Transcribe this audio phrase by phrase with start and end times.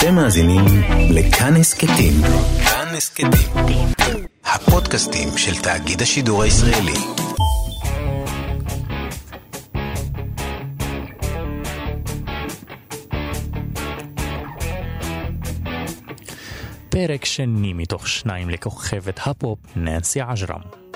[0.00, 0.64] אתם מאזינים
[1.10, 2.12] לכאן הסכתים.
[2.64, 3.86] כאן הסכתים.
[4.44, 6.92] הפודקאסטים של תאגיד השידור הישראלי.
[16.88, 20.89] פרק שני מתוך שניים לכוכבת הפופ ננסי עג'רם.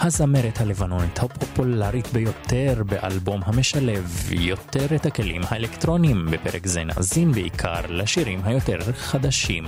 [0.00, 8.40] הזמרת הלבנונית הפופולרית ביותר באלבום המשלב יותר את הכלים האלקטרוניים, בפרק זה נאזין בעיקר לשירים
[8.44, 9.64] היותר חדשים.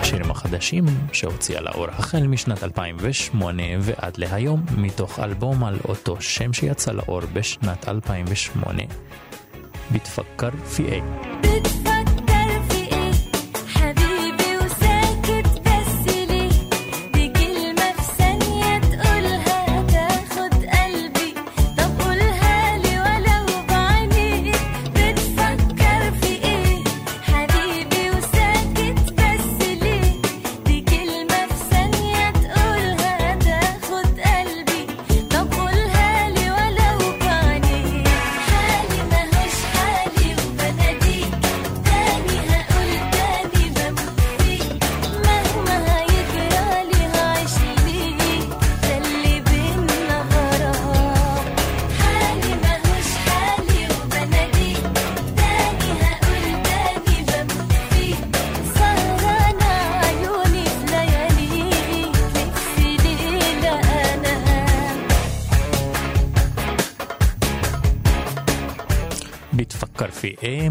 [0.00, 6.92] השירים החדשים שהוציאה לאור החל משנת 2008 ועד להיום, מתוך אלבום על אותו שם שיצא
[6.92, 8.82] לאור בשנת 2008.
[9.92, 11.02] بتفكر في ايه
[11.40, 12.01] بتفكر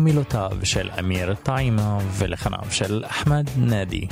[0.01, 4.07] מילותיו של אמיר טיימה ולחניו של אחמד נאדי.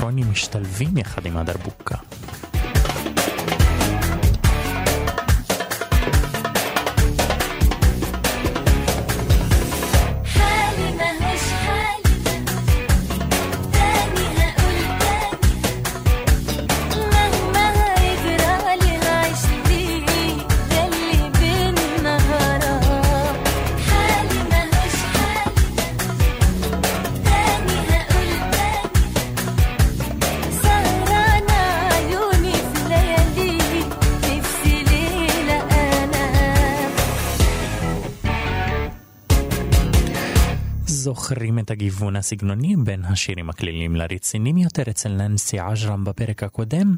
[0.00, 1.96] הכלים האלקטרוניים משתלבים יחד עם הדרבוקה.
[41.70, 46.96] את הגיוון הסגנוני בין השירים הכלילים לרציניים יותר אצל ננסי עג'רם בפרק הקודם?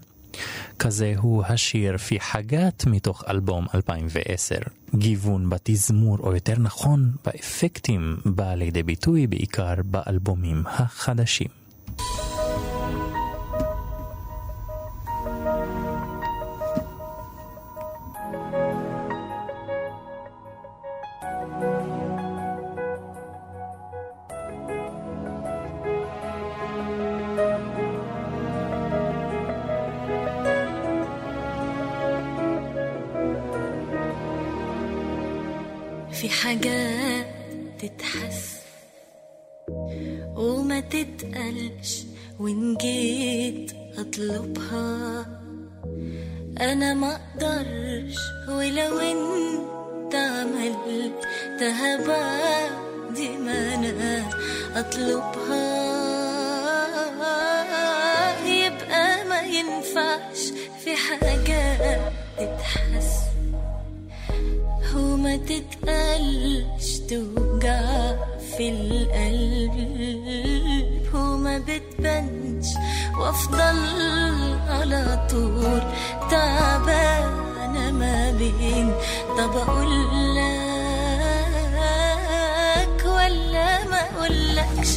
[0.79, 4.55] כזה הוא השיר פי חגת מתוך אלבום 2010.
[4.95, 11.49] גיוון בתזמור, או יותר נכון, באפקטים, בא לידי ביטוי בעיקר באלבומים החדשים.
[36.43, 37.27] حاجات
[37.79, 38.57] تتحس
[40.37, 42.03] وما تتقلش
[42.41, 45.27] وإن جيت أطلبها.
[46.61, 48.17] أنا مقدرش
[48.49, 51.21] ولو أنت عملت
[53.15, 54.31] دي ما أنا
[54.77, 55.93] أطلبها.
[58.47, 60.41] يبقى ما ينفعش
[60.85, 61.32] في حياتي
[65.33, 68.13] ما تتقلش توجع
[68.57, 69.77] في القلب.
[71.15, 72.67] وما بتبنش
[73.19, 73.79] وأفضل
[74.69, 75.83] على طول
[76.31, 78.93] تعبانة ما بين
[79.39, 79.93] طب أقول
[80.37, 80.73] لك
[83.07, 84.91] ولا ما أقولكش.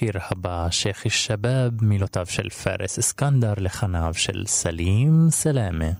[0.00, 5.90] השיר הבא, שייח' שבאב, מילותיו של פארס אסקנדר לחניו של סלים סלאמה.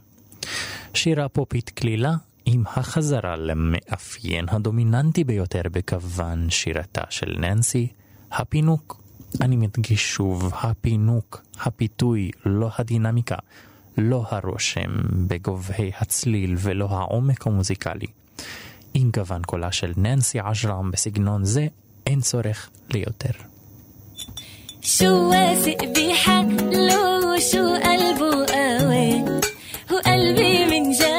[0.94, 2.14] שירה פופית קלילה
[2.44, 7.88] עם החזרה למאפיין הדומיננטי ביותר בכוון שירתה של ננסי,
[8.32, 9.02] הפינוק.
[9.40, 13.36] אני מדגיש שוב, הפינוק, הפיתוי, לא הדינמיקה,
[13.98, 14.90] לא הרושם
[15.28, 18.06] בגובהי הצליל ולא העומק המוזיקלי.
[18.94, 21.66] עם גוון קולה של ננסי עג'רם בסגנון זה,
[22.06, 23.49] אין צורך ליותר.
[24.82, 29.24] شو واثق بيه حق لو شو قلبه قوي.
[29.92, 31.09] وقلبي من جد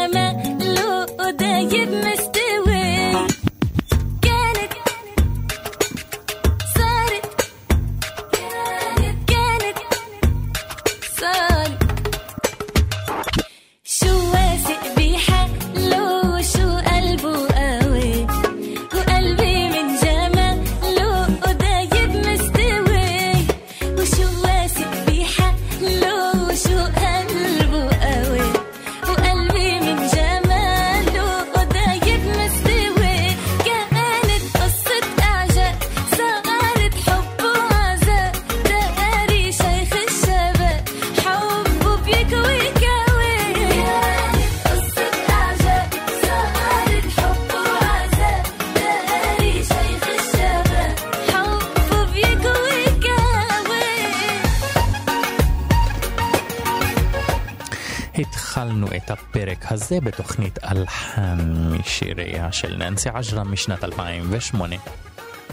[60.00, 61.38] הפרק הזה בתוכנית אלחן
[61.70, 64.76] משיריה של ננסי עג'רם משנת 2008.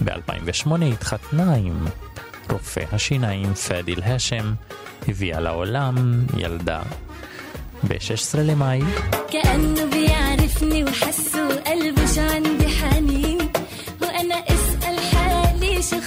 [0.03, 1.86] ב-2008 התחתנה עם
[2.50, 4.53] רופא השיניים פאדיל האשם,
[5.08, 6.82] הביאה לעולם ילדה.
[7.84, 8.82] ב-16 למאי
[9.32, 13.38] كأنه بيعرفني وحسه قلبه شو عندي حنين
[14.01, 15.98] وأنا أسأل حالي شو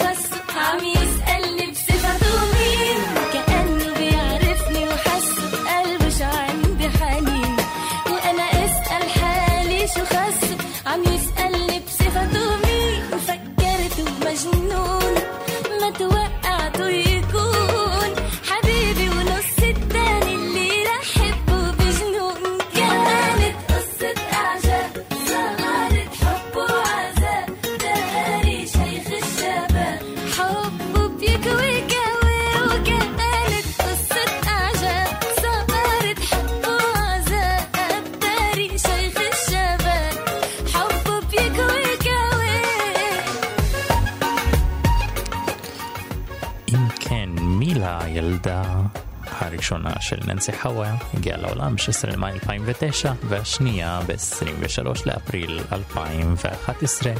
[49.61, 57.13] הראשונה של ננסי חווה, הגיעה לעולם ב-16 למאי 2009, והשנייה ב-23 לאפריל 2011.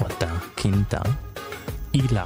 [0.00, 1.00] אותה כינתה
[1.94, 2.24] אילה.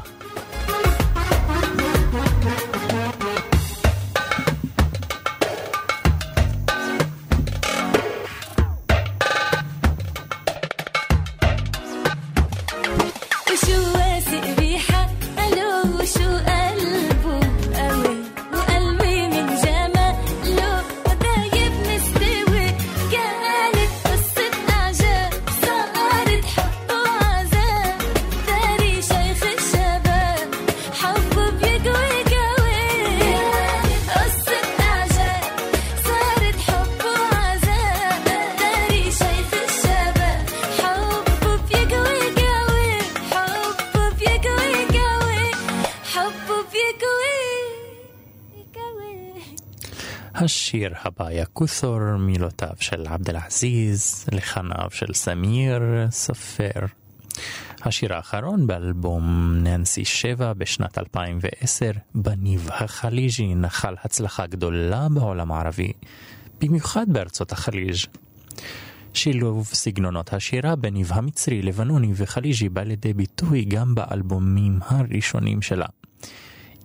[50.85, 56.87] השיר הבא יקות'ור, מילותיו של עבד אל-עזיז, לחניו של סמיר סופר.
[57.83, 65.93] השיר האחרון באלבום ננסי 7 בשנת 2010, בניב החליג'י, נחל הצלחה גדולה בעולם הערבי,
[66.61, 67.97] במיוחד בארצות החליג'.
[69.15, 75.87] שילוב סגנונות השירה בניב המצרי, לבנוני וחליג'י בא לידי ביטוי גם באלבומים הראשונים שלה.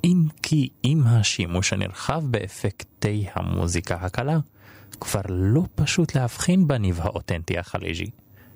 [0.03, 4.37] אם כי עם השימוש הנרחב באפקטי המוזיקה הקלה,
[4.99, 8.09] כבר לא פשוט להבחין בניב האותנטי החליג'י.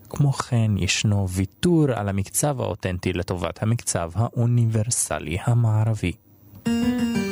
[0.09, 6.11] כמו כן, ישנו ויתור על המקצב האותנטי לטובת המקצב האוניברסלי המערבי.
[6.65, 7.22] thank you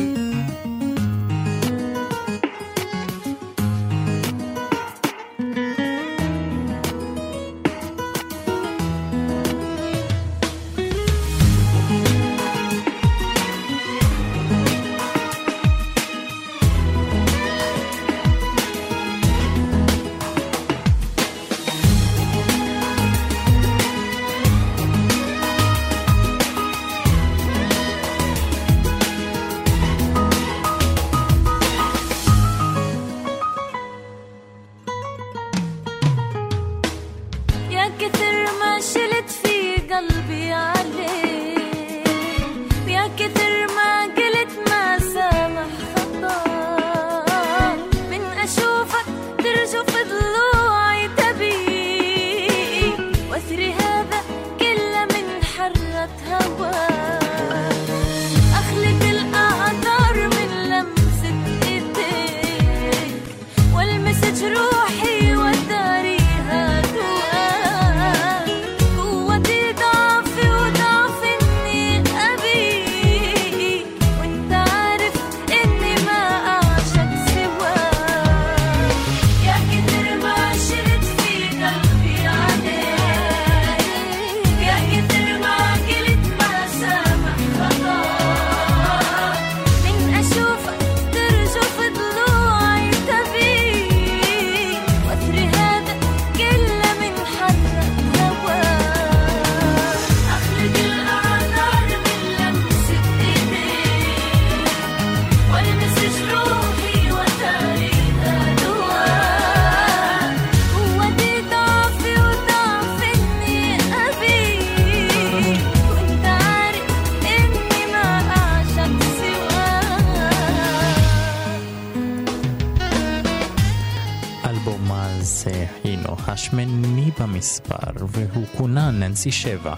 [128.71, 129.73] כונה ננסי שבע.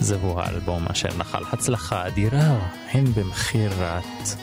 [0.00, 2.58] זהו האלבום אשר נחל הצלחה אדירה,
[2.90, 4.36] הן במכירת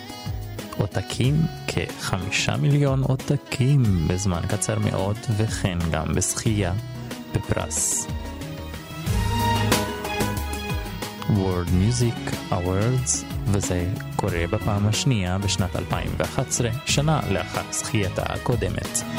[0.77, 6.73] עותקים, כחמישה מיליון עותקים בזמן קצר מאוד, וכן גם בזכייה
[7.35, 8.07] בפרס.
[11.29, 19.12] World Music Awards, וזה קורה בפעם השנייה בשנת 2011, שנה לאחר זכייתה הקודמת.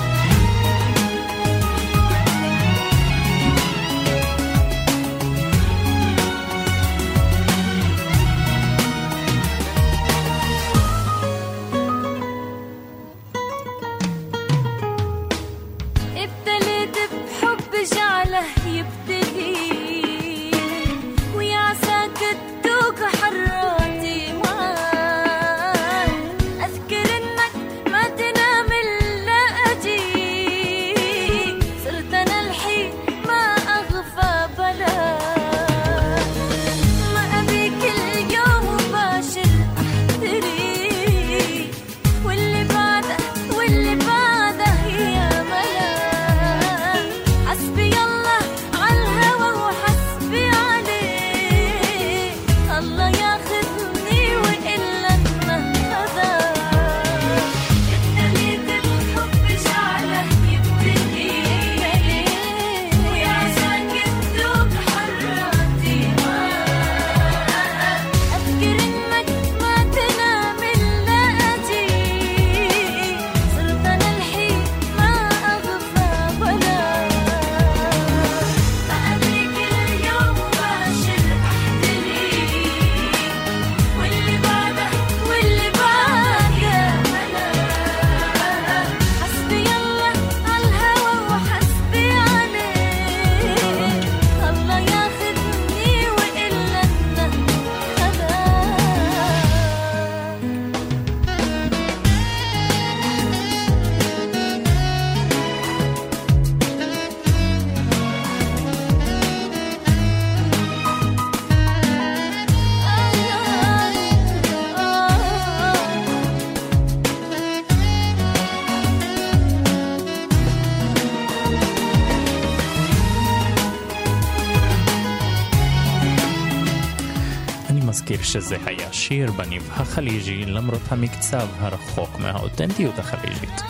[128.35, 133.61] שזה היה שיר בניב החליג'י למרות המקצב הרחוק מהאותנטיות החליג'ית.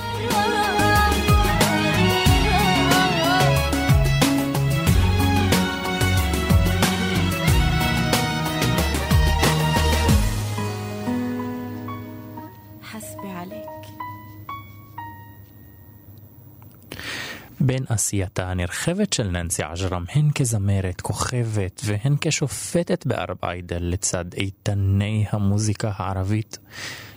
[17.95, 25.93] עשייתה הנרחבת של ננסי עג'רם, הן כזמרת, כוכבת והן כשופטת בארב איידל לצד איתני המוזיקה
[25.97, 26.59] הערבית,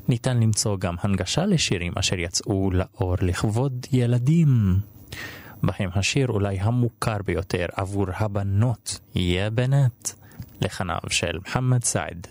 [0.08, 4.80] ניתן למצוא גם הנגשה לשירים אשר יצאו לאור לכבוד ילדים.
[5.64, 10.10] בהם השיר אולי המוכר ביותר עבור הבנות, יא בנט,
[10.62, 12.28] לחניו של מוחמד סעד.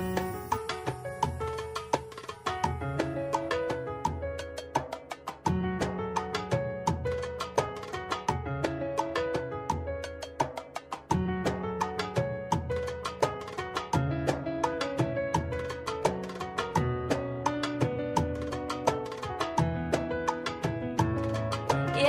[0.00, 0.25] يا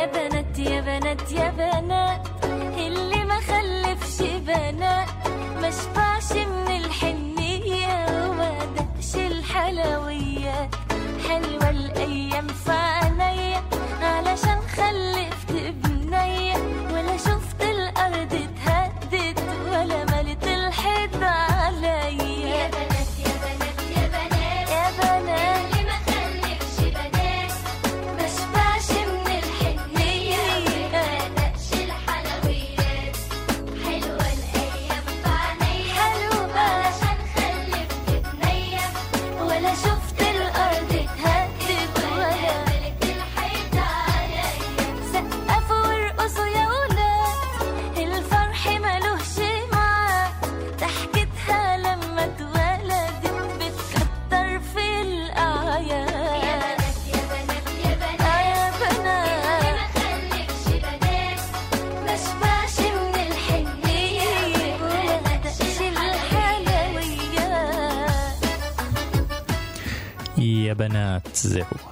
[0.06, 2.28] بنات يا بنات يا بنات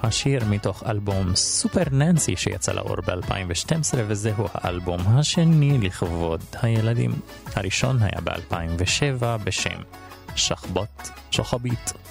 [0.06, 7.10] השיר מתוך אלבום סופר ננסי שיצא לאור ב-2012 וזהו האלבום השני לכבוד הילדים.
[7.54, 9.78] הראשון היה ב-2007 בשם
[10.36, 12.05] שחבות שחבית.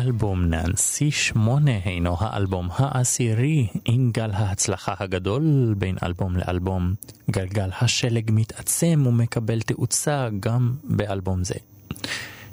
[0.00, 6.94] אלבום נאנסי שמונה הינו האלבום העשירי עם גל ההצלחה הגדול בין אלבום לאלבום.
[7.30, 11.54] גלגל השלג מתעצם ומקבל תאוצה גם באלבום זה.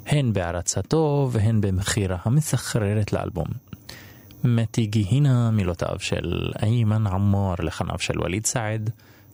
[0.06, 3.48] הן בהרצתו והן במחירה המסחררת לאלבום.
[4.44, 8.90] מתי גיהינה מילותיו של איימן עמור לחניו של וליד סעד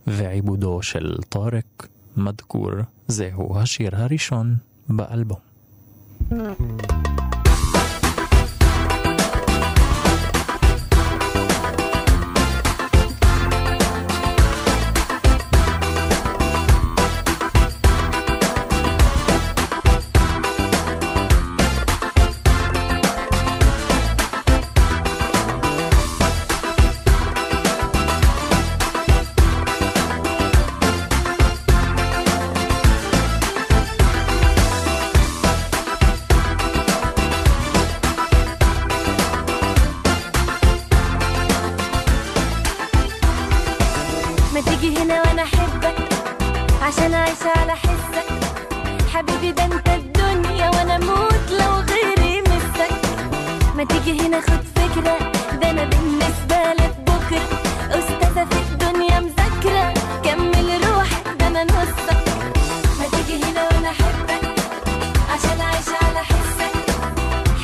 [0.06, 2.70] ועיבודו של טורק מדקור
[3.08, 4.56] זהו השיר הראשון
[4.88, 5.38] באלבום.
[6.30, 7.13] Mm-hmm.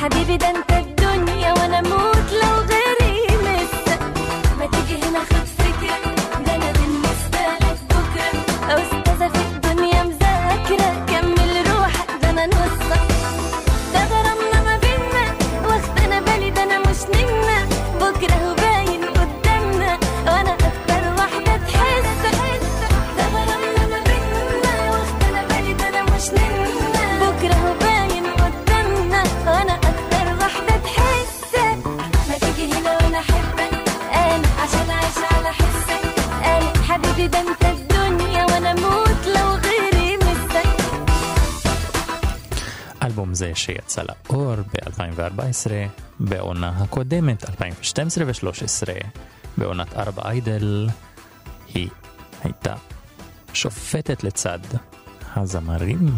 [0.01, 0.70] Habibi been?
[43.55, 45.71] שיצא לאור ב-2014,
[46.19, 49.03] בעונה הקודמת, 2012 ו-2013,
[49.57, 50.89] בעונת ארבע איידל,
[51.73, 51.89] היא
[52.43, 52.75] הייתה
[53.53, 54.59] שופטת לצד
[55.35, 56.17] הזמרים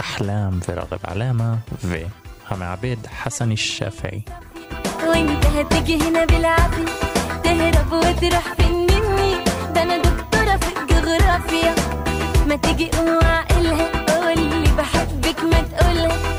[0.00, 4.22] أحلام فراغب علامة והמעבד חסני שפי.
[12.50, 16.29] ما تيجي قوم عقلها قولي بحبك ما تقولها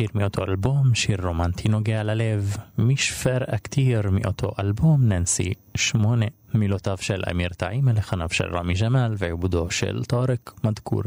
[0.00, 7.22] שיר מאותו אלבום, שיר רומנטי נוגע ללב, מישפר אקטיר מאותו אלבום, ננסי שמונה, מילותיו של
[7.30, 11.02] אמיר טעימה לחניו של רמי ג'מאל ועיבודו של טארק מדקור.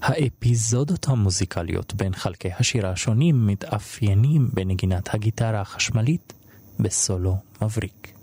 [0.00, 6.32] האפיזודות המוזיקליות בין חלקי השיר השונים מתאפיינים בנגינת הגיטרה החשמלית
[6.80, 8.15] בסולו מבריק.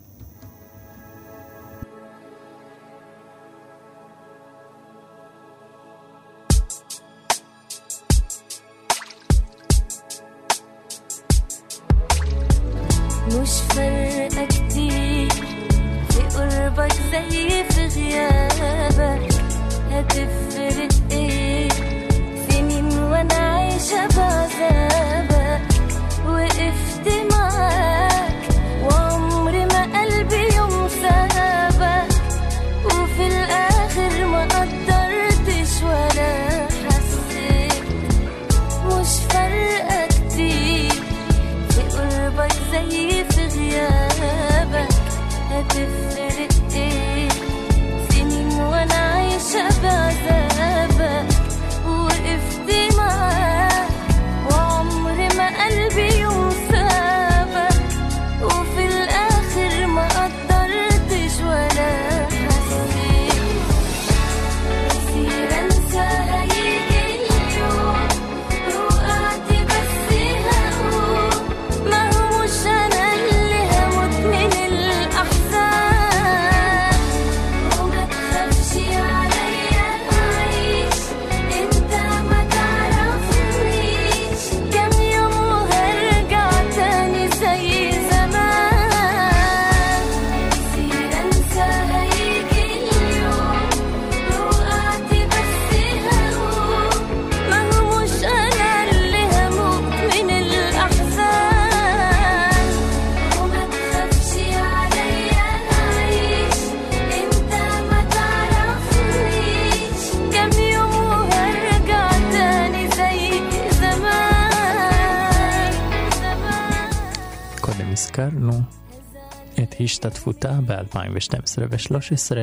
[120.05, 122.35] השתתפותה ב-2012 ו-2013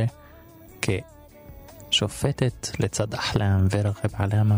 [1.90, 4.56] כשופטת לצד אחלם ורחב עלמה.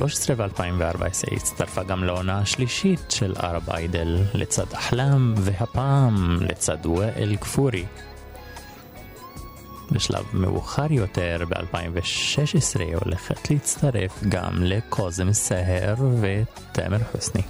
[0.00, 7.84] ב-2013 ו-2014 הצטרפה גם לעונה השלישית של ערב איידל לצד אחלם, והפעם לצד ואל כפורי.
[9.92, 17.42] בשלב מאוחר יותר, ב-2016, הולכת להצטרף גם לקוזם סהר ותאמר חוסני.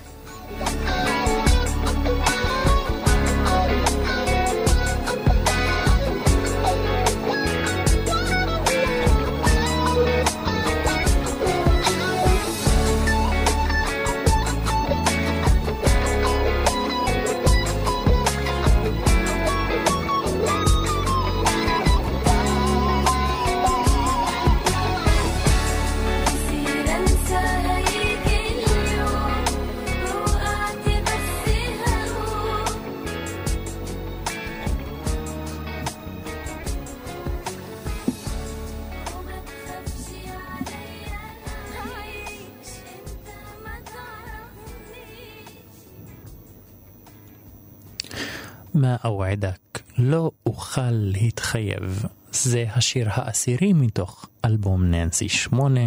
[49.28, 52.04] מה אועדק, לא אוכל להתחייב.
[52.32, 55.80] זה השיר העשירי מתוך אלבום ננסי 8.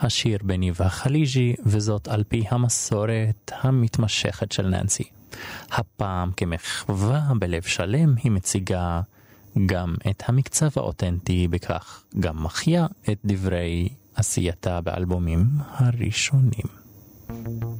[0.00, 5.04] השיר בניבה חליג'י, וזאת על פי המסורת המתמשכת של ננסי.
[5.70, 9.00] הפעם כמחווה בלב שלם היא מציגה
[9.66, 16.66] גם את המקצב האותנטי, בכך גם מחיה את דברי עשייתה באלבומים הראשונים.
[17.30, 17.79] ما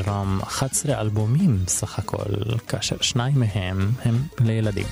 [0.00, 2.32] עג'רם 11 אלבומים סך הכל,
[2.68, 4.86] כאשר שניים מהם הם לילדים.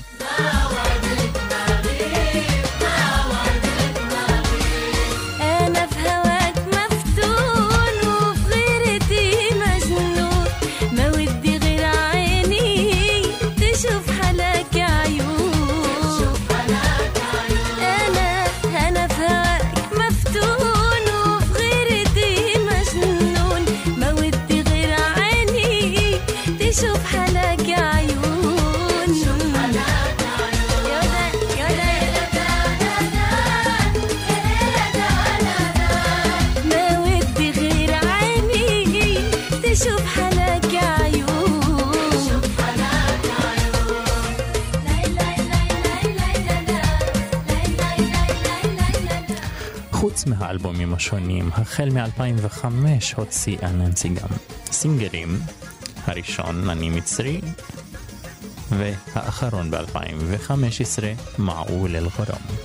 [50.89, 52.64] האלבומים השונים, החל מ-2005
[53.16, 54.28] הוציאה ננסי גם
[54.72, 55.39] סינגלים,
[56.07, 57.41] הראשון אני מצרי,
[58.70, 61.03] והאחרון ב-2015,
[61.39, 62.58] מעול אל-גרם.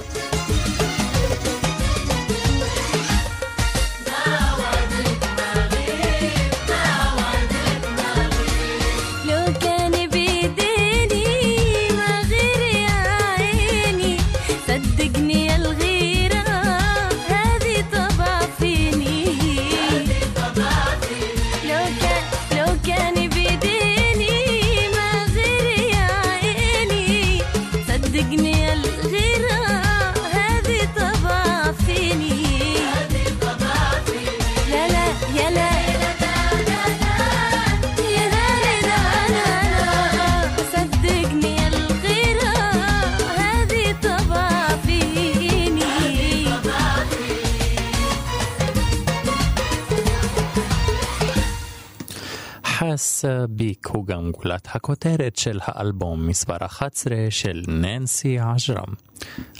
[53.50, 58.94] ביק הוא גם גולת הכותרת של האלבום מספר 11 של ננסי עג'רם.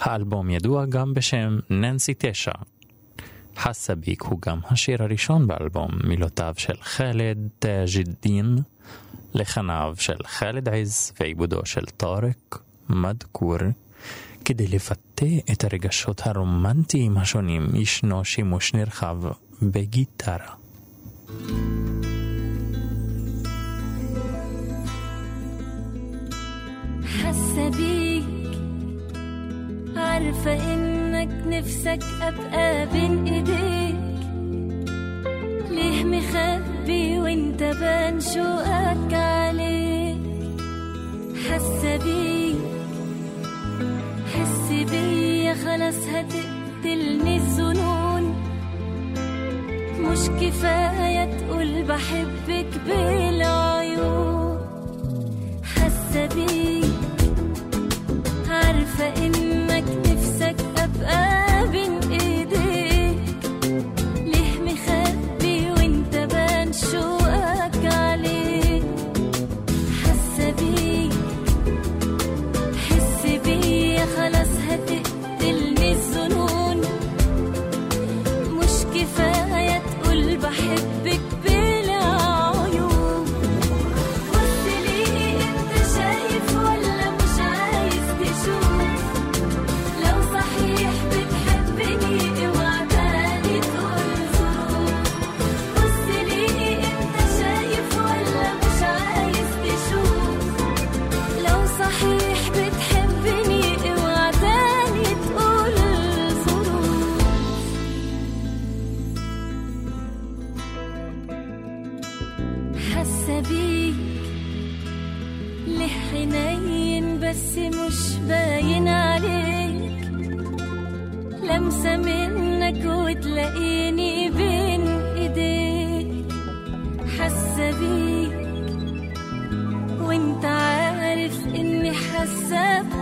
[0.00, 2.52] האלבום ידוע גם בשם ננסי 9.
[3.56, 8.58] חסה ביק הוא גם השיר הראשון באלבום, מילותיו של חאלד תאג'דין,
[9.34, 12.58] לחניו של חאלד עז ועיבודו של טארק
[12.88, 13.58] מדקור.
[14.44, 19.18] כדי לבטא את הרגשות הרומנטיים השונים ישנו שימוש נרחב
[19.62, 20.54] בגיטרה.
[27.22, 28.24] حاسة بيك.
[29.96, 33.96] عارفة إنك نفسك أبقى بين إيديك.
[35.70, 40.18] ليه مخبي وإنت بان شوقك عليك
[41.50, 42.56] حاسة بيك.
[44.34, 48.34] حس بيا خلاص هتقتلني الظنون
[50.00, 54.58] مش كفاية تقول بحبك بالعيون
[55.64, 56.83] حاسة بيك.
[58.93, 59.32] عارفة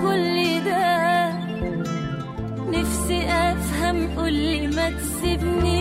[0.03, 1.33] بكل ده.
[2.71, 5.72] نفسي أفهم قولي ما تسيبنيش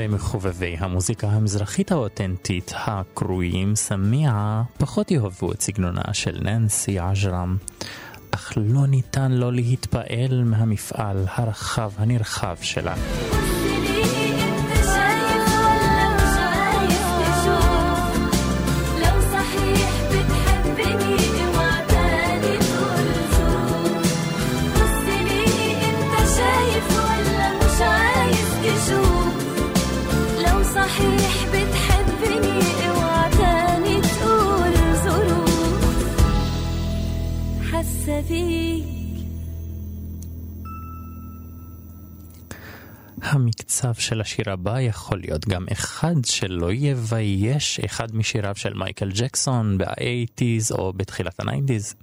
[0.00, 7.56] הרבה מחובבי המוזיקה המזרחית האותנטית הקרויים סמיעה פחות יאהבו את סגנונה של ננסי עג'רם,
[8.30, 12.94] אך לא ניתן לא להתפעל מהמפעל הרחב הנרחב שלה.
[43.22, 49.78] המקצב של השיר הבא יכול להיות גם אחד שלא יבייש אחד משיריו של מייקל ג'קסון
[49.78, 51.94] ב-80's או בתחילת ה-90's.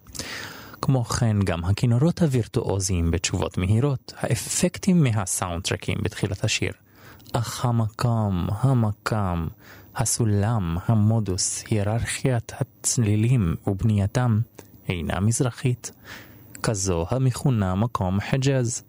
[0.82, 6.72] כמו כן גם הכינורות הווירטואוזיים בתשובות מהירות, האפקטים מהסאונדטרקים בתחילת השיר.
[7.34, 9.48] אך המקום, המקם,
[9.96, 14.40] הסולם, המודוס, היררכיית הצלילים ובנייתם
[14.88, 15.88] هينا مزرخيت
[16.64, 18.86] كزوها مخونا مقام حجاز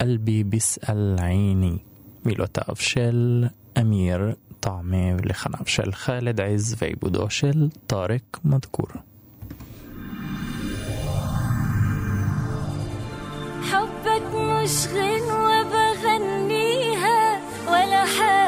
[0.00, 1.78] قلبي بيسأل عيني
[2.24, 8.92] מילותיו של أمير طعمي لخنف של خالد عز ועיבודו של طارق مذكور
[13.72, 17.20] حبك مشغل وبغنيها
[17.68, 18.47] ولا حاجة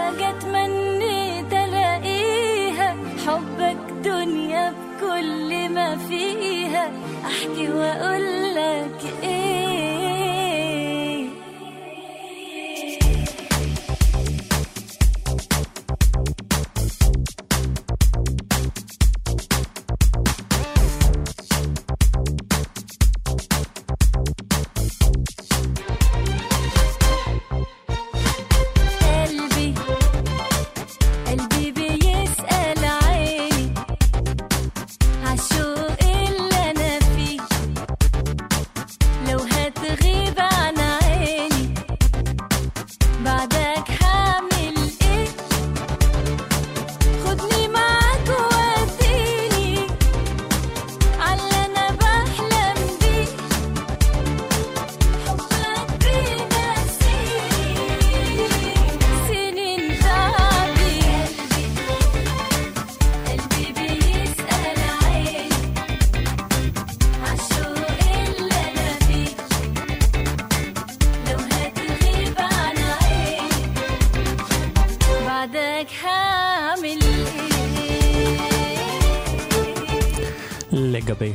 [3.30, 6.90] حبك دنيا بكل ما فيها
[7.26, 9.59] أحكي وأقول لك إيه؟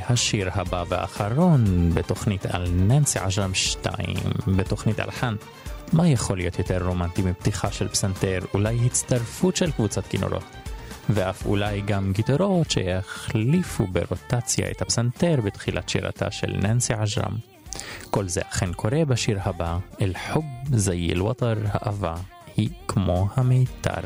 [0.09, 3.95] השיר הבא והאחרון בתוכנית על ננסי עג'רם 2,
[4.57, 5.35] בתוכנית על חאן,
[5.93, 10.43] מה יכול להיות יותר רומנטי מפתיחה של פסנתר, אולי הצטרפות של קבוצת כינורות,
[11.09, 17.35] ואף אולי גם גיטרות שיחליפו ברוטציה את הפסנתר בתחילת שירתה של ננסי עג'רם.
[18.09, 22.15] כל זה אכן קורה בשיר הבא, אל-חוב זי אל-וטר, האהבה
[22.57, 24.01] היא כמו המיתר.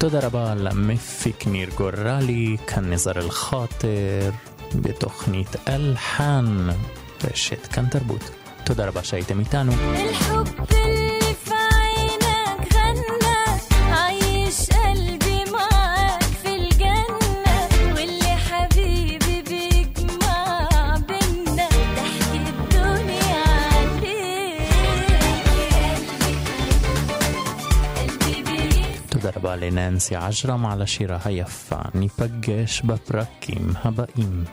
[0.00, 4.30] תודה רבה למפיק ניר גורלי, כאן נזר אל-חאטר,
[4.74, 6.68] בתוכנית אל-חאן,
[7.24, 8.30] רשת כאן תרבות.
[8.64, 9.72] תודה רבה שהייתם איתנו.
[9.72, 10.48] אל-חוב
[29.30, 31.76] ותרבה לננסי עג'רם על השירה היפה.
[31.94, 34.44] ניפגש בפרקים הבאים.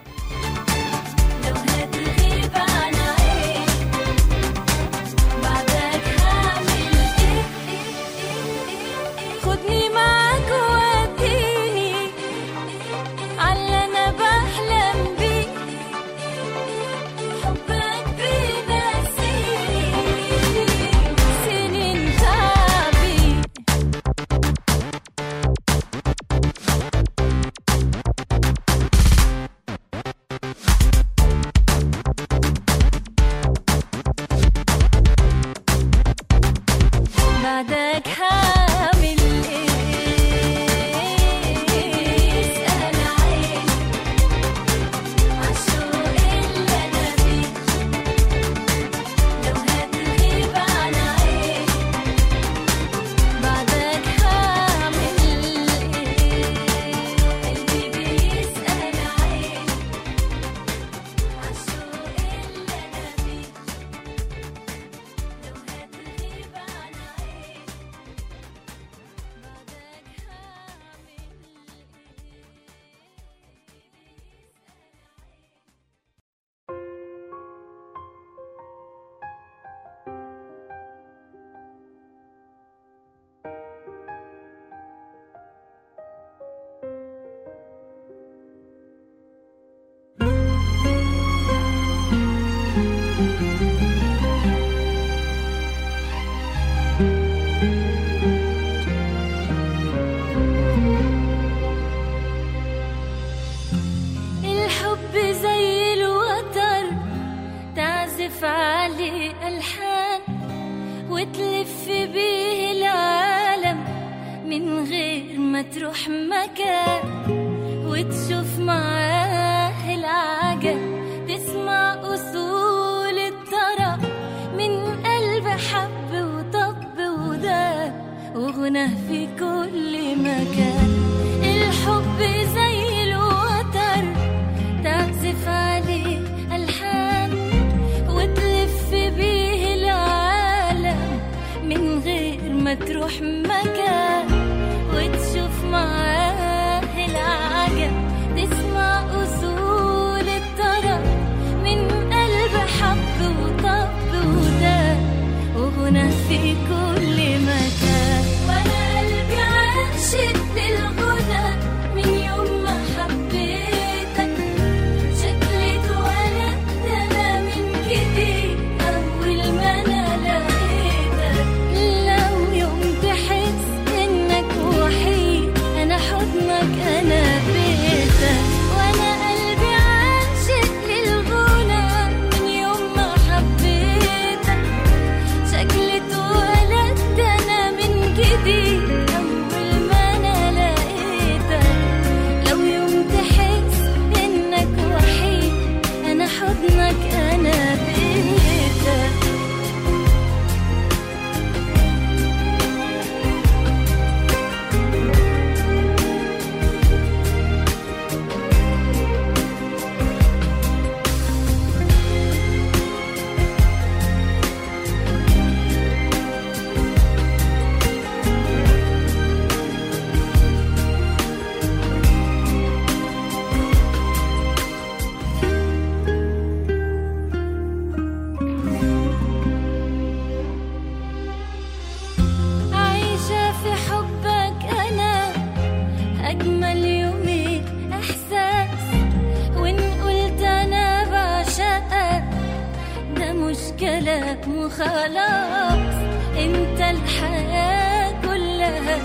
[243.79, 245.95] كلام وخلاص
[246.37, 248.97] انت الحياة كلها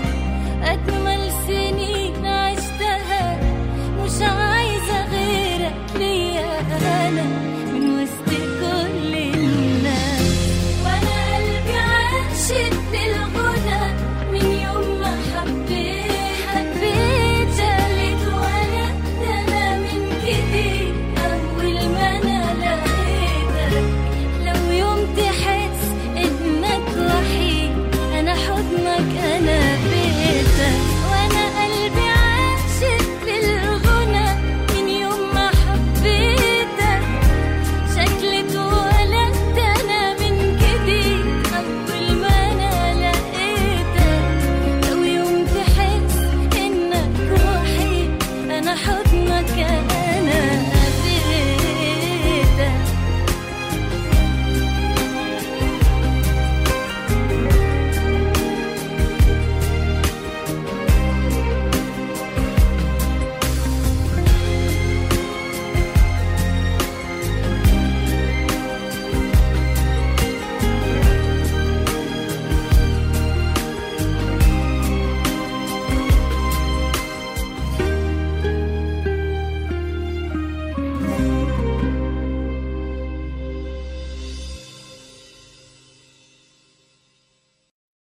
[0.63, 3.39] أجمل سنين عشتها.
[4.03, 6.59] مش عايزة غيرك ليا
[7.07, 7.52] أنا.